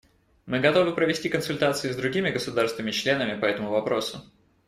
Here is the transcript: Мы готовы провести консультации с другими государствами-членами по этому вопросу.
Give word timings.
Мы 0.47 0.59
готовы 0.61 0.95
провести 0.95 1.29
консультации 1.29 1.91
с 1.91 1.95
другими 1.95 2.31
государствами-членами 2.31 3.39
по 3.39 3.45
этому 3.45 3.69
вопросу. 3.69 4.23